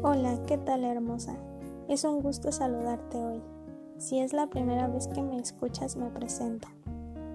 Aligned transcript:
Hola, 0.00 0.38
¿qué 0.46 0.56
tal 0.58 0.84
hermosa? 0.84 1.34
Es 1.88 2.04
un 2.04 2.22
gusto 2.22 2.52
saludarte 2.52 3.18
hoy. 3.18 3.42
Si 3.96 4.20
es 4.20 4.32
la 4.32 4.46
primera 4.46 4.86
vez 4.86 5.08
que 5.08 5.22
me 5.22 5.40
escuchas, 5.40 5.96
me 5.96 6.08
presento. 6.08 6.68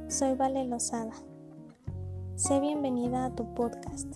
Soy 0.08 0.36
Vale 0.36 0.64
Lozada. 0.64 1.12
Sé 2.36 2.62
bienvenida 2.62 3.26
a 3.26 3.36
tu 3.36 3.54
podcast. 3.54 4.08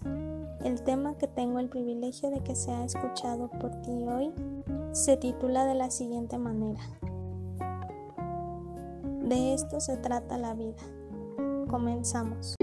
El 0.63 0.81
tema 0.83 1.17
que 1.17 1.27
tengo 1.27 1.59
el 1.59 1.67
privilegio 1.67 2.29
de 2.29 2.39
que 2.39 2.55
sea 2.55 2.85
escuchado 2.85 3.49
por 3.49 3.81
ti 3.81 4.07
hoy 4.07 4.31
se 4.93 5.17
titula 5.17 5.65
de 5.65 5.75
la 5.75 5.91
siguiente 5.91 6.37
manera. 6.37 6.81
De 9.23 9.55
esto 9.55 9.81
se 9.81 9.97
trata 9.97 10.37
la 10.37 10.53
vida. 10.53 10.83
Comenzamos. 11.69 12.55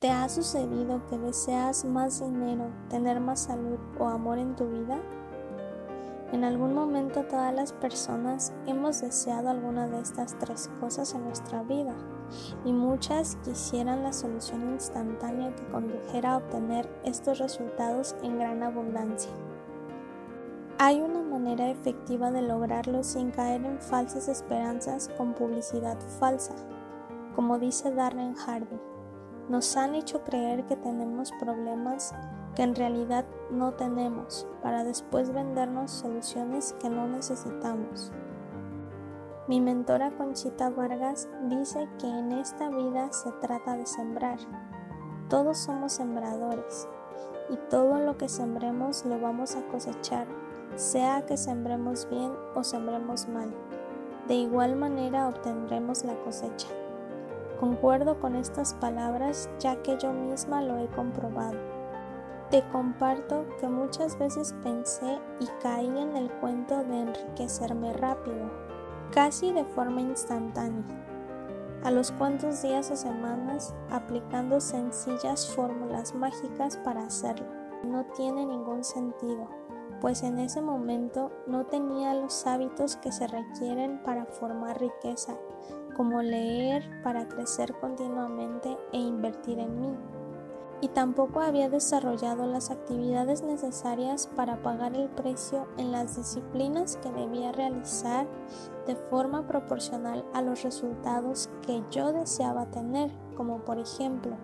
¿Te 0.00 0.08
ha 0.08 0.30
sucedido 0.30 1.02
que 1.10 1.18
deseas 1.18 1.84
más 1.84 2.20
dinero, 2.20 2.70
tener 2.88 3.20
más 3.20 3.40
salud 3.40 3.78
o 3.98 4.06
amor 4.06 4.38
en 4.38 4.56
tu 4.56 4.66
vida? 4.66 4.98
En 6.32 6.42
algún 6.42 6.72
momento 6.72 7.24
todas 7.24 7.54
las 7.54 7.74
personas 7.74 8.54
hemos 8.66 9.02
deseado 9.02 9.50
alguna 9.50 9.88
de 9.88 10.00
estas 10.00 10.38
tres 10.38 10.70
cosas 10.80 11.12
en 11.12 11.24
nuestra 11.24 11.62
vida 11.64 11.94
y 12.64 12.72
muchas 12.72 13.36
quisieran 13.44 14.02
la 14.02 14.14
solución 14.14 14.70
instantánea 14.70 15.54
que 15.54 15.66
condujera 15.66 16.32
a 16.32 16.36
obtener 16.38 16.88
estos 17.04 17.38
resultados 17.38 18.16
en 18.22 18.38
gran 18.38 18.62
abundancia. 18.62 19.32
Hay 20.78 21.02
una 21.02 21.20
manera 21.20 21.68
efectiva 21.68 22.30
de 22.30 22.40
lograrlo 22.40 23.04
sin 23.04 23.32
caer 23.32 23.66
en 23.66 23.78
falsas 23.78 24.28
esperanzas 24.28 25.10
con 25.18 25.34
publicidad 25.34 26.00
falsa, 26.18 26.54
como 27.36 27.58
dice 27.58 27.92
Darren 27.92 28.34
Hardy. 28.34 28.89
Nos 29.50 29.76
han 29.76 29.96
hecho 29.96 30.22
creer 30.22 30.64
que 30.66 30.76
tenemos 30.76 31.32
problemas 31.32 32.14
que 32.54 32.62
en 32.62 32.76
realidad 32.76 33.24
no 33.50 33.72
tenemos 33.72 34.46
para 34.62 34.84
después 34.84 35.32
vendernos 35.32 35.90
soluciones 35.90 36.76
que 36.80 36.88
no 36.88 37.08
necesitamos. 37.08 38.12
Mi 39.48 39.60
mentora 39.60 40.12
Conchita 40.12 40.70
Vargas 40.70 41.28
dice 41.48 41.88
que 41.98 42.06
en 42.06 42.30
esta 42.30 42.70
vida 42.70 43.12
se 43.12 43.32
trata 43.40 43.76
de 43.76 43.86
sembrar. 43.86 44.38
Todos 45.28 45.58
somos 45.58 45.94
sembradores 45.94 46.86
y 47.48 47.56
todo 47.70 47.98
lo 47.98 48.16
que 48.16 48.28
sembremos 48.28 49.04
lo 49.04 49.18
vamos 49.18 49.56
a 49.56 49.66
cosechar, 49.66 50.28
sea 50.76 51.26
que 51.26 51.36
sembremos 51.36 52.08
bien 52.08 52.30
o 52.54 52.62
sembremos 52.62 53.26
mal. 53.26 53.52
De 54.28 54.34
igual 54.34 54.76
manera 54.76 55.26
obtendremos 55.26 56.04
la 56.04 56.14
cosecha. 56.22 56.68
Concuerdo 57.60 58.18
con 58.18 58.36
estas 58.36 58.72
palabras 58.72 59.50
ya 59.58 59.82
que 59.82 59.98
yo 59.98 60.14
misma 60.14 60.62
lo 60.62 60.78
he 60.78 60.88
comprobado. 60.88 61.58
Te 62.50 62.66
comparto 62.70 63.44
que 63.60 63.68
muchas 63.68 64.18
veces 64.18 64.54
pensé 64.62 65.18
y 65.40 65.46
caí 65.62 65.86
en 65.86 66.16
el 66.16 66.30
cuento 66.40 66.82
de 66.82 67.00
enriquecerme 67.00 67.92
rápido, 67.92 68.50
casi 69.12 69.52
de 69.52 69.66
forma 69.66 70.00
instantánea. 70.00 70.84
A 71.84 71.90
los 71.90 72.12
cuantos 72.12 72.62
días 72.62 72.90
o 72.90 72.96
semanas 72.96 73.74
aplicando 73.90 74.58
sencillas 74.58 75.46
fórmulas 75.54 76.14
mágicas 76.14 76.78
para 76.78 77.04
hacerlo. 77.04 77.46
No 77.84 78.06
tiene 78.16 78.46
ningún 78.46 78.84
sentido, 78.84 79.48
pues 80.00 80.22
en 80.22 80.38
ese 80.38 80.62
momento 80.62 81.30
no 81.46 81.66
tenía 81.66 82.14
los 82.14 82.46
hábitos 82.46 82.96
que 82.96 83.12
se 83.12 83.26
requieren 83.26 84.02
para 84.02 84.24
formar 84.24 84.80
riqueza 84.80 85.36
como 85.90 86.22
leer 86.22 86.84
para 87.02 87.28
crecer 87.28 87.74
continuamente 87.80 88.76
e 88.92 88.98
invertir 88.98 89.58
en 89.58 89.80
mí. 89.80 89.96
Y 90.82 90.88
tampoco 90.88 91.40
había 91.40 91.68
desarrollado 91.68 92.46
las 92.46 92.70
actividades 92.70 93.42
necesarias 93.42 94.28
para 94.34 94.62
pagar 94.62 94.94
el 94.94 95.10
precio 95.10 95.68
en 95.76 95.92
las 95.92 96.16
disciplinas 96.16 96.96
que 96.96 97.12
debía 97.12 97.52
realizar 97.52 98.26
de 98.86 98.96
forma 98.96 99.46
proporcional 99.46 100.24
a 100.32 100.40
los 100.40 100.62
resultados 100.62 101.50
que 101.66 101.82
yo 101.90 102.12
deseaba 102.12 102.70
tener, 102.70 103.10
como 103.36 103.58
por 103.58 103.78
ejemplo 103.78 104.36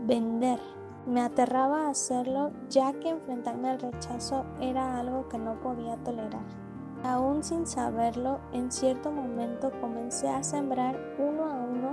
vender. 0.00 0.58
Me 1.06 1.22
aterraba 1.22 1.88
hacerlo 1.88 2.50
ya 2.68 2.92
que 2.92 3.10
enfrentarme 3.10 3.70
al 3.70 3.80
rechazo 3.80 4.44
era 4.60 4.98
algo 4.98 5.28
que 5.28 5.38
no 5.38 5.60
podía 5.60 5.96
tolerar. 5.98 6.67
Aún 7.04 7.44
sin 7.44 7.66
saberlo, 7.66 8.40
en 8.52 8.72
cierto 8.72 9.12
momento 9.12 9.70
comencé 9.80 10.28
a 10.28 10.42
sembrar 10.42 10.98
uno 11.18 11.44
a 11.44 11.54
uno 11.54 11.92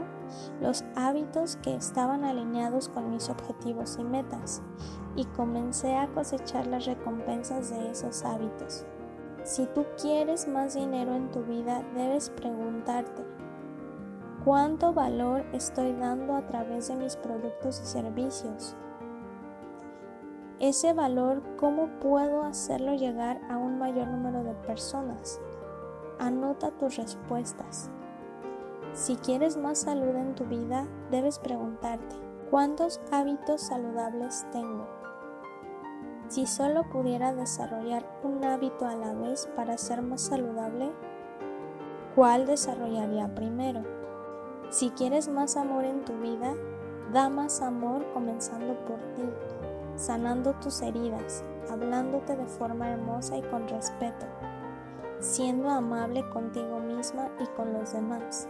los 0.61 0.83
hábitos 0.95 1.57
que 1.57 1.75
estaban 1.75 2.23
alineados 2.23 2.89
con 2.89 3.11
mis 3.11 3.29
objetivos 3.29 3.97
y 3.99 4.03
metas 4.03 4.63
y 5.15 5.25
comencé 5.25 5.95
a 5.95 6.07
cosechar 6.07 6.65
las 6.67 6.85
recompensas 6.85 7.69
de 7.69 7.91
esos 7.91 8.23
hábitos. 8.23 8.85
Si 9.43 9.67
tú 9.67 9.85
quieres 10.01 10.47
más 10.47 10.73
dinero 10.73 11.13
en 11.13 11.29
tu 11.29 11.43
vida, 11.43 11.83
debes 11.93 12.31
preguntarte, 12.31 13.23
¿cuánto 14.43 14.91
valor 14.91 15.45
estoy 15.53 15.93
dando 15.93 16.35
a 16.35 16.47
través 16.47 16.87
de 16.87 16.95
mis 16.95 17.15
productos 17.15 17.79
y 17.79 17.85
servicios? 17.85 18.75
Ese 20.59 20.93
valor, 20.93 21.41
¿cómo 21.57 21.87
puedo 21.99 22.43
hacerlo 22.43 22.93
llegar 22.95 23.41
a 23.49 23.57
un 23.57 23.77
mayor 23.77 24.07
número 24.07 24.43
de 24.43 24.53
personas? 24.53 25.41
Anota 26.17 26.71
tus 26.71 26.95
respuestas. 26.95 27.89
Si 28.93 29.17
quieres 29.17 29.57
más 29.57 29.79
salud 29.79 30.15
en 30.15 30.33
tu 30.33 30.45
vida, 30.45 30.87
debes 31.11 31.39
preguntarte, 31.39 32.15
¿cuántos 32.49 33.01
hábitos 33.11 33.61
saludables 33.61 34.45
tengo? 34.53 34.87
Si 36.29 36.47
solo 36.47 36.89
pudiera 36.89 37.33
desarrollar 37.33 38.05
un 38.23 38.43
hábito 38.45 38.87
a 38.87 38.95
la 38.95 39.13
vez 39.13 39.49
para 39.57 39.77
ser 39.77 40.01
más 40.01 40.21
saludable, 40.21 40.89
¿cuál 42.15 42.45
desarrollaría 42.45 43.35
primero? 43.35 43.83
Si 44.69 44.89
quieres 44.91 45.27
más 45.27 45.57
amor 45.57 45.83
en 45.83 46.05
tu 46.05 46.13
vida, 46.13 46.53
da 47.11 47.29
más 47.29 47.61
amor 47.61 48.05
comenzando 48.13 48.73
por 48.85 48.97
ti 49.15 49.23
sanando 49.95 50.53
tus 50.53 50.81
heridas, 50.81 51.43
hablándote 51.69 52.35
de 52.35 52.45
forma 52.45 52.89
hermosa 52.89 53.37
y 53.37 53.41
con 53.43 53.67
respeto, 53.67 54.25
siendo 55.19 55.69
amable 55.69 56.27
contigo 56.29 56.79
misma 56.79 57.29
y 57.39 57.45
con 57.55 57.73
los 57.73 57.93
demás. 57.93 58.47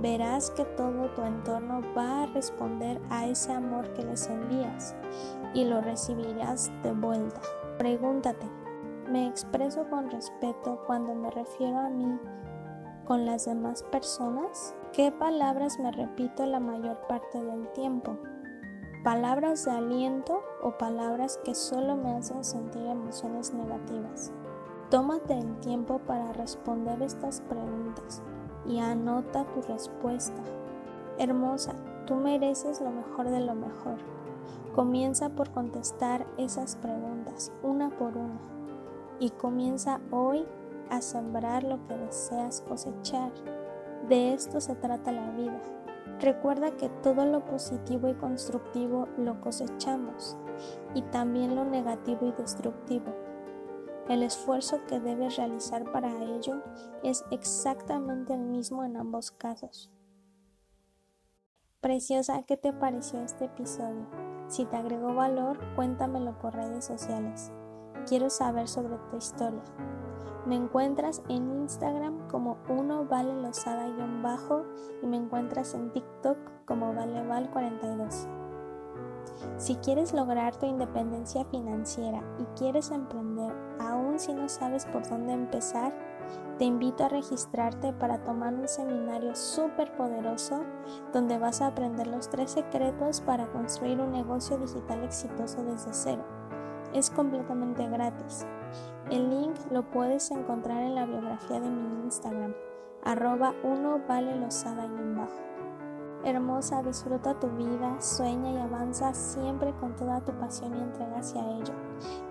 Verás 0.00 0.52
que 0.52 0.64
todo 0.64 1.10
tu 1.10 1.22
entorno 1.22 1.82
va 1.96 2.22
a 2.22 2.26
responder 2.26 3.00
a 3.10 3.26
ese 3.26 3.52
amor 3.52 3.92
que 3.94 4.04
les 4.04 4.28
envías 4.28 4.94
y 5.54 5.64
lo 5.64 5.80
recibirás 5.80 6.70
de 6.84 6.92
vuelta. 6.92 7.40
Pregúntate, 7.78 8.46
¿me 9.10 9.26
expreso 9.26 9.88
con 9.90 10.08
respeto 10.10 10.82
cuando 10.86 11.14
me 11.14 11.30
refiero 11.30 11.78
a 11.78 11.88
mí 11.88 12.18
con 13.06 13.26
las 13.26 13.46
demás 13.46 13.82
personas? 13.84 14.76
¿Qué 14.92 15.10
palabras 15.10 15.78
me 15.80 15.90
repito 15.90 16.46
la 16.46 16.60
mayor 16.60 16.98
parte 17.08 17.42
del 17.42 17.66
tiempo? 17.72 18.16
Palabras 19.02 19.64
de 19.64 19.70
aliento 19.70 20.42
o 20.60 20.72
palabras 20.72 21.38
que 21.44 21.54
solo 21.54 21.96
me 21.96 22.16
hacen 22.16 22.42
sentir 22.44 22.84
emociones 22.86 23.54
negativas. 23.54 24.32
Tómate 24.90 25.38
el 25.38 25.60
tiempo 25.60 26.00
para 26.00 26.32
responder 26.32 27.00
estas 27.02 27.40
preguntas 27.42 28.22
y 28.66 28.80
anota 28.80 29.44
tu 29.44 29.62
respuesta. 29.62 30.42
Hermosa, 31.18 31.74
tú 32.06 32.16
mereces 32.16 32.80
lo 32.80 32.90
mejor 32.90 33.30
de 33.30 33.40
lo 33.40 33.54
mejor. 33.54 33.98
Comienza 34.74 35.30
por 35.30 35.50
contestar 35.50 36.26
esas 36.36 36.76
preguntas 36.76 37.52
una 37.62 37.90
por 37.90 38.16
una 38.16 38.38
y 39.20 39.30
comienza 39.30 40.00
hoy 40.10 40.44
a 40.90 41.00
sembrar 41.02 41.62
lo 41.62 41.78
que 41.86 41.96
deseas 41.96 42.62
cosechar. 42.62 43.30
De 44.08 44.32
esto 44.32 44.60
se 44.60 44.74
trata 44.74 45.12
la 45.12 45.30
vida 45.32 45.60
Recuerda 46.20 46.76
que 46.76 46.88
todo 46.88 47.24
lo 47.24 47.44
positivo 47.44 48.08
y 48.08 48.14
constructivo 48.14 49.08
lo 49.16 49.40
cosechamos 49.40 50.36
y 50.94 51.02
también 51.02 51.54
lo 51.54 51.64
negativo 51.64 52.26
y 52.26 52.32
destructivo. 52.32 53.14
El 54.08 54.22
esfuerzo 54.22 54.80
que 54.88 55.00
debes 55.00 55.36
realizar 55.36 55.92
para 55.92 56.10
ello 56.24 56.62
es 57.02 57.24
exactamente 57.30 58.32
el 58.32 58.40
mismo 58.40 58.82
en 58.84 58.96
ambos 58.96 59.30
casos. 59.30 59.90
Preciosa, 61.80 62.42
¿qué 62.42 62.56
te 62.56 62.72
pareció 62.72 63.20
este 63.20 63.44
episodio? 63.44 64.08
Si 64.48 64.64
te 64.64 64.76
agregó 64.76 65.14
valor, 65.14 65.58
cuéntamelo 65.76 66.38
por 66.38 66.54
redes 66.54 66.86
sociales. 66.86 67.52
Quiero 68.08 68.30
saber 68.30 68.66
sobre 68.66 68.96
tu 69.10 69.16
historia. 69.18 69.62
Me 70.46 70.56
encuentras 70.56 71.22
en 71.28 71.50
Instagram 71.62 72.28
como 72.28 72.58
uno 72.68 73.04
vale 73.04 73.34
losada-bajo 73.34 74.64
y 75.02 75.06
me 75.06 75.16
encuentras 75.16 75.74
en 75.74 75.92
TikTok 75.92 76.38
como 76.64 76.94
valeval42. 76.94 78.28
Si 79.56 79.76
quieres 79.76 80.12
lograr 80.12 80.56
tu 80.56 80.66
independencia 80.66 81.44
financiera 81.46 82.22
y 82.38 82.44
quieres 82.58 82.90
emprender, 82.90 83.52
aun 83.78 84.18
si 84.18 84.32
no 84.32 84.48
sabes 84.48 84.86
por 84.86 85.08
dónde 85.08 85.32
empezar, 85.32 85.92
te 86.58 86.64
invito 86.64 87.04
a 87.04 87.08
registrarte 87.08 87.92
para 87.92 88.22
tomar 88.24 88.54
un 88.54 88.68
seminario 88.68 89.34
súper 89.34 89.94
poderoso 89.96 90.64
donde 91.12 91.38
vas 91.38 91.60
a 91.60 91.68
aprender 91.68 92.06
los 92.06 92.28
tres 92.28 92.50
secretos 92.50 93.20
para 93.20 93.46
construir 93.52 94.00
un 94.00 94.12
negocio 94.12 94.58
digital 94.58 95.04
exitoso 95.04 95.62
desde 95.62 95.92
cero. 95.92 96.24
Es 96.92 97.10
completamente 97.10 97.86
gratis. 97.88 98.46
El 99.10 99.30
link 99.30 99.56
lo 99.70 99.82
puedes 99.90 100.30
encontrar 100.30 100.82
en 100.82 100.94
la 100.94 101.06
biografía 101.06 101.60
de 101.60 101.70
mi 101.70 102.04
Instagram, 102.04 102.54
arroba 103.04 103.54
1 103.62 104.02
vale 104.06 104.36
losada 104.36 104.84
y 104.84 104.88
en 104.88 105.16
bajo. 105.16 105.48
Hermosa, 106.24 106.82
disfruta 106.82 107.38
tu 107.38 107.48
vida, 107.48 108.00
sueña 108.00 108.50
y 108.50 108.58
avanza 108.58 109.14
siempre 109.14 109.72
con 109.80 109.94
toda 109.94 110.20
tu 110.20 110.32
pasión 110.32 110.74
y 110.74 110.80
entrega 110.80 111.18
hacia 111.18 111.40
ello. 111.52 111.72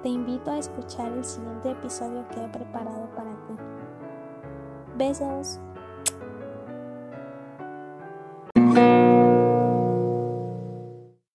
Te 0.04 0.10
invito 0.10 0.52
a 0.52 0.58
escuchar 0.58 1.12
el 1.14 1.24
siguiente 1.24 1.72
episodio 1.72 2.28
que 2.28 2.44
he 2.44 2.48
preparado 2.50 3.10
para 3.16 3.32
ti. 3.48 3.56
Besos. 4.98 5.62